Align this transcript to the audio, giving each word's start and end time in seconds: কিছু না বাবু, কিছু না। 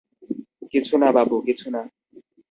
কিছু 0.71 0.93
না 0.97 1.09
বাবু, 1.11 1.35
কিছু 1.41 1.67
না। 1.69 1.81